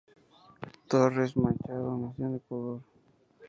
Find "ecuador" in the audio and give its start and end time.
2.37-2.81